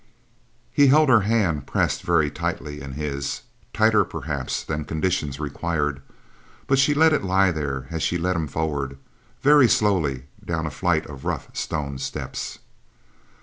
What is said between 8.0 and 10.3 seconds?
she led him forward, very slowly